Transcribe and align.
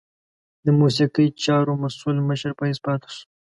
د 0.65 0.67
موسیقي 0.79 1.27
چارو 1.43 1.73
مسؤل 1.83 2.17
مشر 2.29 2.51
په 2.57 2.63
حیث 2.69 2.79
پاته 2.85 3.07
شو. 3.15 3.23